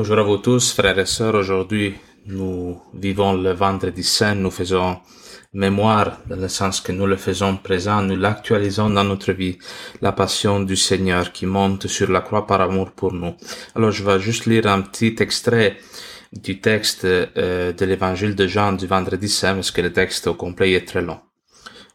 [0.00, 1.34] Bonjour à vous tous, frères et sœurs.
[1.34, 4.34] Aujourd'hui, nous vivons le vendredi saint.
[4.34, 4.96] Nous faisons
[5.52, 9.58] mémoire dans le sens que nous le faisons présent, nous l'actualisons dans notre vie,
[10.00, 13.34] la passion du Seigneur qui monte sur la croix par amour pour nous.
[13.74, 15.76] Alors, je vais juste lire un petit extrait
[16.32, 20.34] du texte euh, de l'évangile de Jean du vendredi saint parce que le texte au
[20.34, 21.20] complet est très long.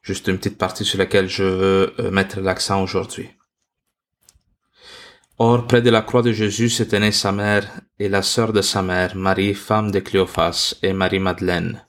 [0.04, 3.32] Juste une petite partie sur laquelle je veux euh, mettre l'accent aujourd'hui.
[5.38, 8.62] Or, près de la croix de Jésus se tenaient sa mère et la sœur de
[8.62, 11.86] sa mère, Marie, femme de Cléophas, et Marie-Madeleine.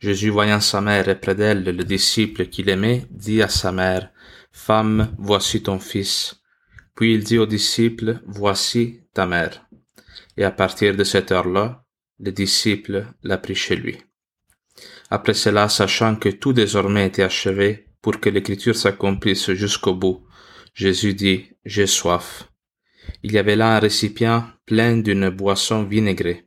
[0.00, 4.10] Jésus, voyant sa mère et près d'elle le disciple qu'il aimait, dit à sa mère,
[4.50, 6.42] Femme, voici ton fils.
[6.96, 9.66] Puis il dit au disciple, Voici ta mère.
[10.36, 11.84] Et à partir de cette heure-là,
[12.18, 13.98] le disciple l'a pris chez lui.
[15.10, 20.26] Après cela, sachant que tout désormais était achevé, pour que l'écriture s'accomplisse jusqu'au bout,
[20.74, 22.48] Jésus dit, J'ai soif.
[23.26, 26.44] Il y avait là un récipient plein d'une boisson vinaigrée.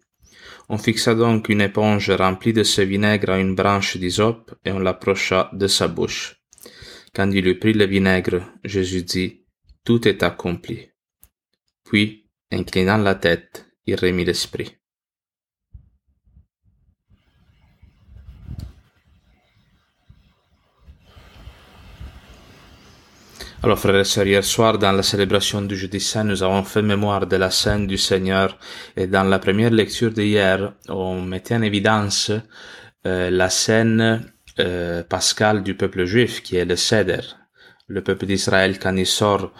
[0.69, 4.77] On fixa donc une éponge remplie de ce vinaigre à une branche d'hysope et on
[4.77, 6.35] l'approcha de sa bouche.
[7.15, 9.41] Quand il eut pris le vinaigre, Jésus dit,
[9.83, 10.91] Tout est accompli.
[11.83, 14.76] Puis, inclinant la tête, il remit l'esprit.
[23.63, 26.83] Alors, frères et sœurs, hier soir, dans la célébration du jeudi saint, nous avons fait
[26.83, 28.55] mémoire de la scène du Seigneur
[28.95, 32.31] et dans la première lecture d'hier, on mettait en évidence
[33.07, 37.21] euh, la scène euh, pascale du peuple juif qui est le Seder.
[37.87, 39.51] Le peuple d'Israël, quand il sort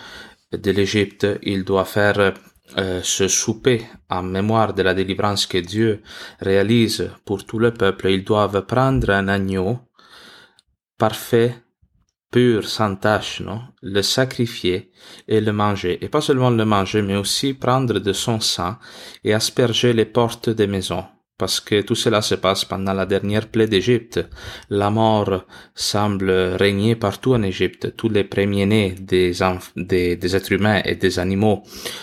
[0.51, 2.33] de l'Égypte, il doit faire
[2.77, 6.03] euh, ce souper en mémoire de la délivrance que Dieu
[6.39, 8.09] réalise pour tout le peuple.
[8.09, 9.79] Ils doivent prendre un agneau
[10.99, 11.55] parfait
[12.31, 13.61] pur, sans tache, non?
[13.81, 14.91] Le sacrifier
[15.27, 15.97] et le manger.
[16.03, 18.75] Et pas seulement le manger, mais aussi prendre de son sang
[19.23, 21.05] et asperger les portes des maisons.
[21.37, 24.19] Parce que tout cela se passe pendant la dernière plaie d'Égypte.
[24.71, 25.45] La mort
[25.75, 27.95] semble régner partout en Égypte.
[27.95, 31.61] Tous les premiers-nés des, êtres humains et des animaux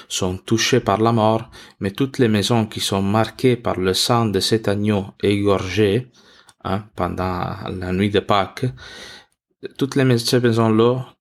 [0.08, 4.26] sont touchés par la mort, mais toutes les maisons qui sont marquées par le sang
[4.26, 6.12] de cet agneau égorgé,
[6.62, 8.66] hein, pendant la nuit de Pâques,
[9.76, 11.14] toutes les maisons-là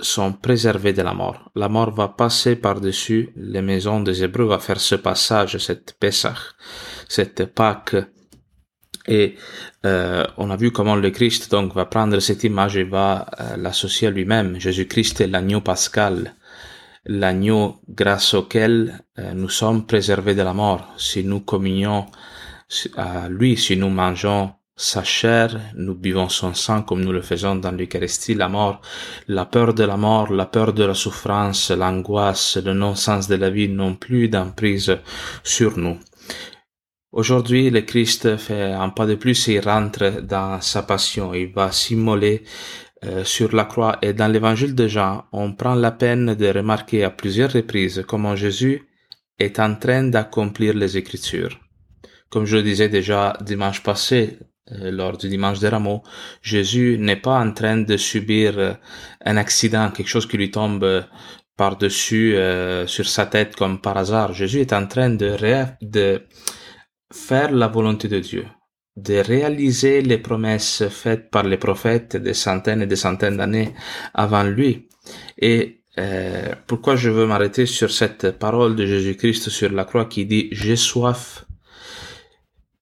[0.00, 1.50] sont préservées de la mort.
[1.54, 6.36] La mort va passer par-dessus les maisons des Hébreux, va faire ce passage, cette Pessah,
[7.08, 7.96] cette Pâque.
[9.08, 9.36] Et
[9.84, 13.56] euh, on a vu comment le Christ donc va prendre cette image et va euh,
[13.56, 14.58] l'associer à lui-même.
[14.58, 16.34] Jésus-Christ est l'agneau pascal,
[17.04, 20.92] l'agneau grâce auquel euh, nous sommes préservés de la mort.
[20.98, 22.06] Si nous communions
[22.96, 27.56] à lui, si nous mangeons sa chair, nous buvons son sang comme nous le faisons
[27.56, 28.82] dans l'Eucharistie, la mort,
[29.26, 33.48] la peur de la mort, la peur de la souffrance, l'angoisse, le non-sens de la
[33.48, 34.98] vie n'ont plus d'emprise
[35.42, 35.98] sur nous.
[37.12, 41.32] Aujourd'hui, le Christ fait un pas de plus et il rentre dans sa passion.
[41.32, 42.44] Il va s'immoler
[43.04, 47.04] euh, sur la croix et dans l'évangile de Jean, on prend la peine de remarquer
[47.04, 48.82] à plusieurs reprises comment Jésus
[49.38, 51.58] est en train d'accomplir les Écritures.
[52.28, 54.38] Comme je le disais déjà dimanche passé,
[54.70, 56.02] lors du dimanche des rameaux,
[56.42, 58.72] Jésus n'est pas en train de subir euh,
[59.24, 61.02] un accident, quelque chose qui lui tombe euh,
[61.56, 62.36] par-dessus
[62.86, 64.34] sur sa tête comme par hasard.
[64.34, 65.36] Jésus est en train de,
[65.80, 66.20] de
[67.10, 68.44] faire la volonté de Dieu,
[68.94, 73.72] de réaliser les promesses faites par les prophètes des centaines et des centaines d'années
[74.12, 74.86] avant lui.
[75.38, 75.80] Et
[76.66, 80.76] pourquoi je veux m'arrêter sur cette parole de Jésus-Christ sur la croix qui dit J'ai
[80.76, 81.46] soif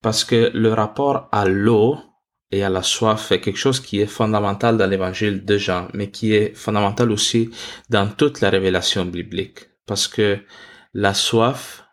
[0.04, 1.96] parce que le rapport à l'eau
[2.50, 6.10] et à la soif est quelque chose qui est fondamental dans l'évangile de Jean, mais
[6.10, 7.50] qui est fondamental aussi
[7.88, 9.60] dans toute la révélation biblique.
[9.86, 10.40] Parce que
[10.92, 11.86] la soif,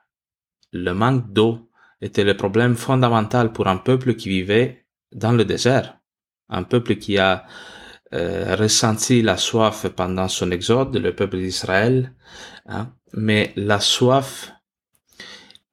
[0.73, 1.71] le manque d'eau,
[2.01, 5.97] était le problème fondamental pour un peuple qui vivait dans le désert.
[6.49, 7.45] Un peuple qui a
[8.13, 12.13] euh, ressenti la soif pendant son exode, le peuple d'Israël.
[12.65, 12.91] Hein.
[13.13, 14.51] Mais la soif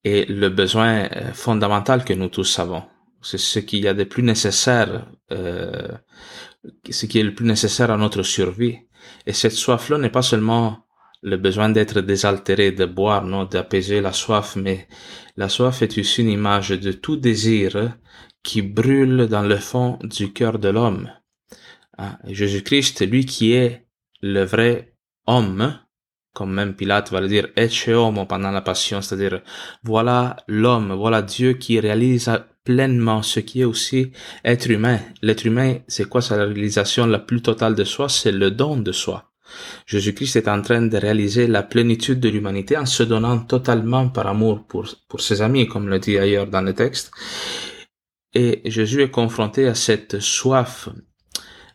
[0.05, 2.83] et le besoin euh, fondamental que nous tous avons.
[3.23, 5.89] C'est ce qu'il y a de plus nécessaire, euh,
[6.89, 8.79] ce qui est le plus nécessaire à notre survie.
[9.27, 10.87] Et cette soif-là n'est pas seulement
[11.23, 14.87] le besoin d'être désaltéré, de boire, non, d'apaiser la soif, mais
[15.37, 17.97] la soif est aussi une image de tout désir
[18.43, 21.11] qui brûle dans le fond du cœur de l'homme.
[21.97, 23.87] Ah, Jésus-Christ, lui qui est
[24.23, 24.95] le vrai
[25.27, 25.79] homme,
[26.39, 29.43] comme même Pilate va le dire, ecce homo pendant la passion, c'est-à-dire
[29.83, 32.31] voilà l'homme, voilà Dieu qui réalise
[32.63, 34.13] pleinement ce qui est aussi
[34.45, 35.01] être humain.
[35.21, 38.09] L'être humain, c'est quoi sa réalisation la plus totale de soi?
[38.09, 39.33] C'est le don de soi.
[39.87, 44.29] Jésus-Christ est en train de réaliser la plénitude de l'humanité en se donnant totalement par
[44.29, 47.11] amour pour, pour ses amis, comme le dit ailleurs dans le texte.
[48.33, 50.89] Et Jésus est confronté à cette soif.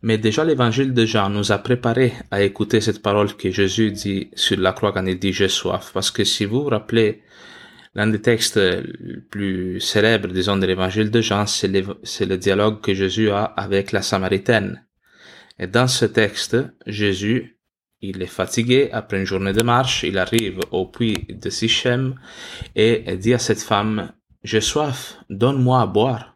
[0.03, 4.29] Mais déjà l'évangile de Jean nous a préparé à écouter cette parole que Jésus dit
[4.33, 5.91] sur la croix quand il dit j'ai soif.
[5.93, 7.23] Parce que si vous vous rappelez,
[7.95, 8.59] l'un des textes
[9.31, 14.01] plus célèbres, disons, de l'évangile de Jean, c'est le dialogue que Jésus a avec la
[14.01, 14.85] Samaritaine.
[15.57, 17.57] Et dans ce texte, Jésus,
[18.01, 22.15] il est fatigué après une journée de marche, il arrive au puits de Sichem
[22.75, 24.11] et dit à cette femme,
[24.43, 26.32] j'ai soif, donne-moi à boire.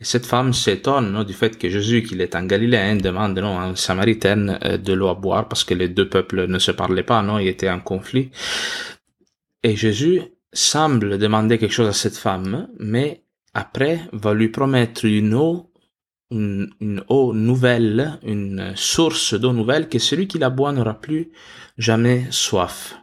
[0.00, 3.66] Et cette femme s'étonne du fait que Jésus, qu'il est en Galiléen, demande non, à
[3.66, 7.02] une Samaritaine euh, de l'eau à boire parce que les deux peuples ne se parlaient
[7.02, 8.30] pas, non, ils étaient en conflit.
[9.62, 10.22] Et Jésus
[10.52, 13.24] semble demander quelque chose à cette femme, mais
[13.54, 15.68] après va lui promettre une eau
[16.30, 21.30] une, eau nouvelle, une source d'eau nouvelle, que celui qui la boit n'aura plus
[21.78, 22.96] jamais soif.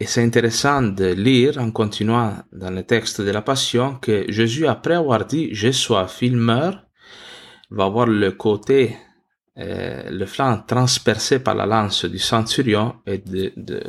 [0.00, 4.68] Et c'est intéressant de lire, en continuant dans le texte de la Passion, que Jésus,
[4.68, 6.78] après avoir dit j'ai soif, il meurt,
[7.70, 8.96] va avoir le côté,
[9.58, 13.82] euh, le flanc transpercé par la lance du centurion et de, de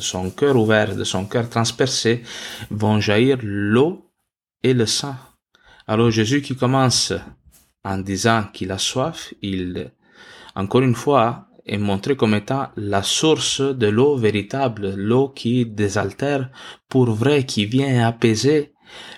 [0.00, 2.22] son cœur ouvert, de son cœur transpercé,
[2.70, 4.10] vont jaillir l'eau
[4.62, 5.16] et le sang.
[5.86, 7.14] Alors Jésus qui commence
[7.84, 9.92] en disant qu'il a soif, il,
[10.54, 16.50] encore une fois, est montré comme étant la source de l'eau véritable, l'eau qui désaltère
[16.88, 18.72] pour vrai, qui vient apaiser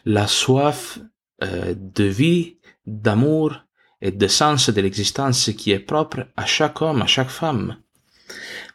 [0.05, 0.99] la soif
[1.43, 3.65] euh, de vie, d'amour
[4.01, 7.77] et de sens de l'existence qui est propre à chaque homme, à chaque femme.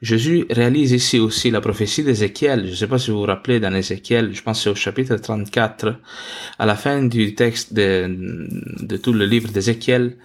[0.02, 2.66] Jésus réalise ici aussi la prophétie d'Ézéchiel.
[2.66, 5.96] Je ne sais pas si vous vous rappelez dans Ézéchiel, je pense au chapitre 34,
[6.58, 8.48] à la fin du texte de,
[8.82, 10.18] de tout le livre d'Ézéchiel,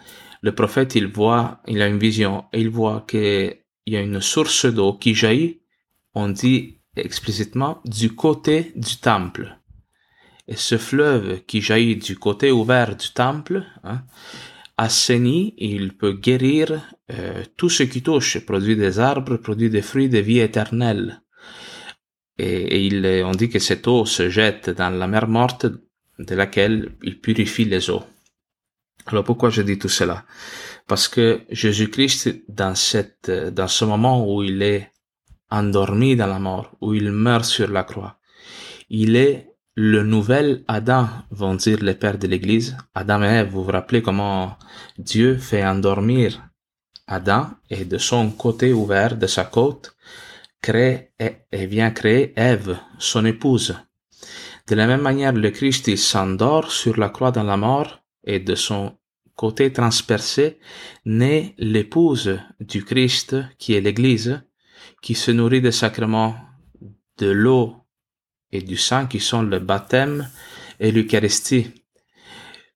[0.44, 3.56] le prophète, il voit, il a une vision et il voit qu'il
[3.86, 5.62] y a une source d'eau qui jaillit,
[6.14, 9.56] on dit explicitement, du côté du temple.
[10.46, 14.02] Et ce fleuve qui jaillit du côté ouvert du temple, hein,
[14.76, 20.10] assaini, il peut guérir euh, tout ce qui touche, produit des arbres, produit des fruits
[20.10, 21.22] de vie éternelle.
[22.36, 25.64] Et, il, on dit que cette eau se jette dans la mer morte
[26.18, 28.04] de laquelle il purifie les eaux.
[29.06, 30.24] Alors pourquoi je dis tout cela?
[30.86, 32.74] Parce que Jésus-Christ, dans
[33.52, 34.90] dans ce moment où il est
[35.50, 38.18] endormi dans la mort, où il meurt sur la croix,
[38.90, 42.76] il est le nouvel Adam, vont dire les pères de l'Église.
[42.94, 44.56] Adam et Ève, vous vous rappelez comment
[44.98, 46.40] Dieu fait endormir
[47.06, 49.96] Adam et de son côté ouvert, de sa côte,
[50.62, 53.76] crée et, vient créer Ève, son épouse.
[54.68, 58.40] De la même manière, le Christ, il s'endort sur la croix dans la mort et
[58.40, 58.96] de son
[59.36, 60.58] côté transpercé
[61.04, 64.42] naît l'épouse du Christ qui est l'Église,
[65.02, 66.36] qui se nourrit des sacrements
[67.18, 67.76] de l'eau
[68.52, 70.30] et du sang qui sont le baptême
[70.80, 71.72] et l'Eucharistie.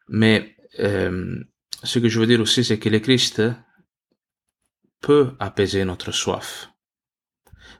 [0.09, 1.43] Mais euh,
[1.83, 3.43] ce que je veux dire aussi, c'est que le Christ
[5.01, 6.71] peut apaiser notre soif,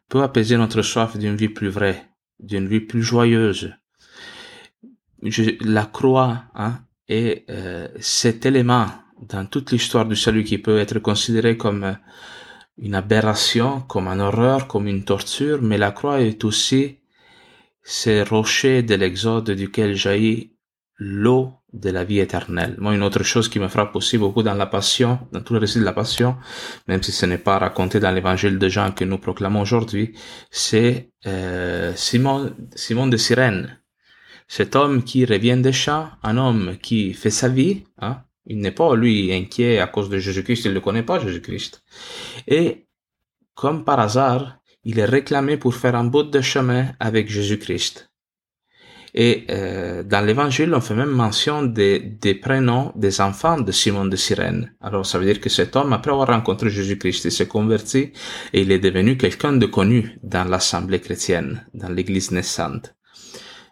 [0.09, 3.75] peut apaiser notre soif d'une vie plus vraie, d'une vie plus joyeuse.
[5.61, 8.87] la croix hein, est euh, cet élément
[9.21, 11.97] dans toute l'histoire du salut qui peut être considéré comme
[12.79, 16.99] une aberration, comme une horreur, comme une torture, mais la croix est aussi
[17.83, 20.53] ces rochers de l'exode duquel jaillit
[20.99, 22.75] l'eau de la vie éternelle.
[22.79, 25.61] Moi, une autre chose qui me frappe aussi beaucoup dans la Passion, dans tout le
[25.61, 26.37] récit de la Passion,
[26.87, 30.15] même si ce n'est pas raconté dans l'évangile de Jean que nous proclamons aujourd'hui,
[30.51, 33.79] c'est euh, Simon, Simon de Cyrène.
[34.49, 38.73] Cet homme qui revient des champs, un homme qui fait sa vie, hein, il n'est
[38.73, 41.85] pas lui inquiet à cause de Jésus-Christ, il ne connaît pas Jésus-Christ.
[42.47, 42.87] Et
[43.55, 48.11] comme par hasard, il est réclamé pour faire un bout de chemin avec Jésus-Christ.
[49.15, 54.05] Et euh, dans l'évangile, on fait même mention des, des, prénoms des enfants de Simon
[54.07, 54.73] de Cyrène.
[54.81, 58.13] Alors ça veut dire que cet homme, après avoir rencontré Jésus-Christ, il s'est converti
[58.53, 62.95] et il est devenu quelqu'un de connu dans l'assemblée chrétienne, dans l'église naissante.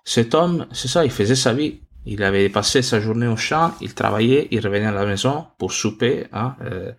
[0.06, 1.80] Cet homme, c'est ça, il faisait sa vie.
[2.06, 5.72] Il avait passé sa journée au champ, il travaillait, il revenait à la maison pour
[5.72, 6.92] souper, hein, euh,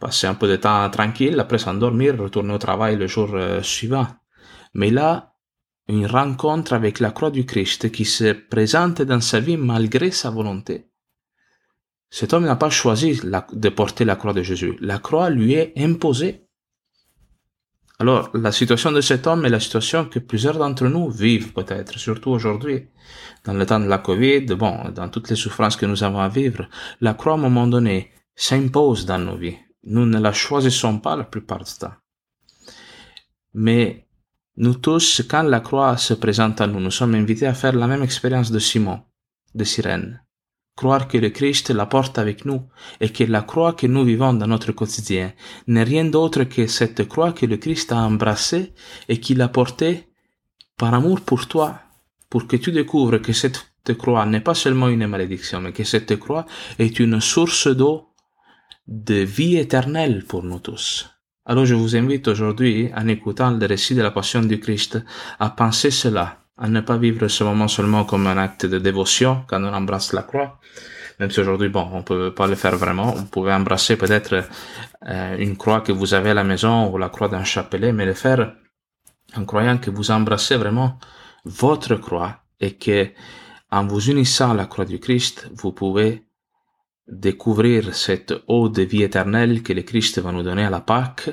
[0.00, 4.08] passer un peu de temps tranquille, après s'endormir, retourner au travail le jour euh, suivant.
[4.74, 5.34] Mais là,
[5.88, 10.30] une rencontre avec la croix du Christ qui se présente dans sa vie malgré sa
[10.30, 10.90] volonté.
[12.10, 13.20] Cet homme n'a pas choisi
[13.52, 14.76] de porter la croix de Jésus.
[14.80, 16.45] La croix lui est imposée.
[17.98, 21.98] Alors, la situation de cet homme est la situation que plusieurs d'entre nous vivent peut-être,
[21.98, 22.88] surtout aujourd'hui,
[23.44, 26.28] dans le temps de la Covid, bon, dans toutes les souffrances que nous avons à
[26.28, 26.68] vivre.
[27.00, 31.16] La croix, à un moment donné, s'impose dans nos vies Nous ne la choisissons pas
[31.16, 31.94] la plupart du temps.
[33.54, 34.06] Mais
[34.58, 37.86] nous tous, quand la croix se présente à nous, nous sommes invités à faire la
[37.86, 39.00] même expérience de Simon,
[39.54, 40.22] de Sirène.
[40.76, 42.62] Croire que le Christ la porte avec nous
[43.00, 45.32] et que la croix que nous vivons dans notre quotidien
[45.66, 48.74] n'est rien d'autre que cette croix que le Christ a embrassée
[49.08, 50.08] et qu'il a portée
[50.76, 51.80] par amour pour toi,
[52.28, 53.58] pour que tu découvres que cette
[53.96, 56.44] croix n'est pas seulement une malédiction, mais que cette croix
[56.78, 58.10] est une source d'eau
[58.86, 61.08] de vie éternelle pour nous tous.
[61.46, 65.02] Alors je vous invite aujourd'hui, en écoutant le récit de la passion du Christ,
[65.38, 69.44] à penser cela, à ne pas vivre ce moment seulement comme un acte de dévotion
[69.46, 70.58] quand on embrasse la croix,
[71.18, 74.44] même si aujourd'hui, bon, on peut pas le faire vraiment, vous pouvez embrasser peut-être
[75.06, 78.06] euh, une croix que vous avez à la maison ou la croix d'un chapelet, mais
[78.06, 78.54] le faire
[79.34, 80.98] en croyant que vous embrassez vraiment
[81.44, 83.08] votre croix et que
[83.70, 86.26] en vous unissant à la croix du Christ, vous pouvez
[87.08, 91.30] découvrir cette eau de vie éternelle que le Christ va nous donner à la Pâque.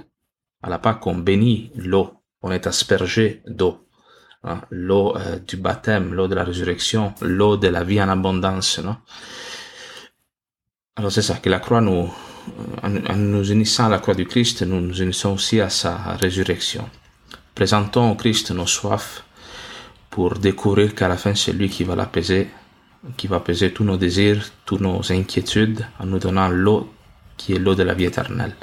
[0.62, 3.83] À la Pâque, on bénit l'eau, on est aspergé d'eau.
[4.45, 8.79] Hein, l'eau euh, du baptême, l'eau de la résurrection, l'eau de la vie en abondance.
[8.79, 8.97] Non?
[10.97, 12.12] Alors c'est ça, que la croix nous,
[12.83, 16.89] en, nous unissant à la croix du Christ, nous nous unissons aussi à sa résurrection.
[17.55, 19.23] Présentons au Christ nos soifs
[20.09, 22.50] pour découvrir qu'à la fin c'est lui qui va l'apaiser
[23.17, 26.91] qui va peser tous nos désirs, toutes nos inquiétudes, en nous donnant l'eau
[27.38, 28.55] qui est l'eau de la vie éternelle.